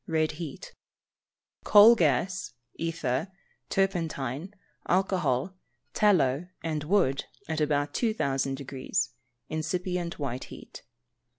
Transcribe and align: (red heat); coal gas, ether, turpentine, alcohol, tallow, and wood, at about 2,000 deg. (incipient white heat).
(red 0.07 0.31
heat); 0.31 0.73
coal 1.63 1.93
gas, 1.93 2.53
ether, 2.73 3.27
turpentine, 3.69 4.51
alcohol, 4.87 5.53
tallow, 5.93 6.47
and 6.63 6.83
wood, 6.85 7.25
at 7.47 7.61
about 7.61 7.93
2,000 7.93 8.57
deg. 8.57 8.93
(incipient 9.47 10.17
white 10.17 10.45
heat). 10.45 10.81